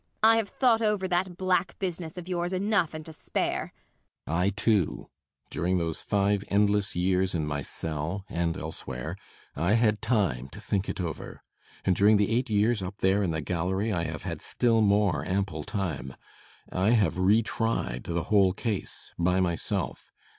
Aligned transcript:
I 0.23 0.37
have 0.37 0.49
thought 0.49 0.81
over 0.81 1.07
that 1.07 1.37
black 1.37 1.77
business 1.77 2.17
of 2.17 2.27
yours 2.27 2.53
enough 2.53 2.95
and 2.95 3.05
to 3.05 3.13
spare. 3.13 3.71
BORKMAN. 4.25 4.41
I 4.41 4.49
too. 4.49 5.11
During 5.51 5.77
those 5.77 6.01
five 6.01 6.43
endless 6.47 6.95
years 6.95 7.35
in 7.35 7.45
my 7.45 7.61
cell 7.61 8.25
and 8.27 8.57
elsewhere 8.57 9.15
I 9.55 9.75
had 9.75 10.01
time 10.01 10.49
to 10.53 10.59
think 10.59 10.89
it 10.89 10.99
over. 10.99 11.43
And 11.85 11.95
during 11.95 12.17
the 12.17 12.31
eight 12.35 12.49
years 12.49 12.81
up 12.81 12.97
there 12.97 13.21
in 13.21 13.29
the 13.29 13.41
gallery 13.41 13.93
I 13.93 14.05
have 14.05 14.23
had 14.23 14.41
still 14.41 14.81
more 14.81 15.23
ample 15.23 15.63
time. 15.63 16.15
I 16.71 16.93
have 16.93 17.19
re 17.19 17.43
tried 17.43 18.05
the 18.05 18.23
whole 18.23 18.53
case 18.53 19.13
by 19.19 19.39
myself. 19.39 20.11